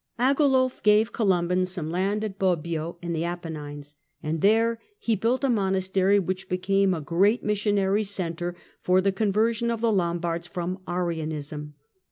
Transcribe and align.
Agilulf 0.17 0.81
gave 0.81 1.11
Columban 1.11 1.67
some 1.67 1.91
land 1.91 2.23
at 2.23 2.39
Bobbio 2.39 2.97
in 3.03 3.13
the 3.13 3.23
Apennines; 3.23 3.97
and 4.23 4.41
there 4.41 4.79
he 4.97 5.15
built 5.15 5.43
a 5.43 5.47
monastery 5.47 6.17
which 6.17 6.49
became 6.49 6.95
a 6.95 7.01
great 7.01 7.43
missionary 7.43 8.03
centre 8.03 8.55
for 8.81 8.99
the 8.99 9.11
conversion 9.11 9.69
of 9.69 9.79
the 9.79 9.91
Lombards 9.93 10.47
from 10.47 10.79
Arianism. 10.87 11.75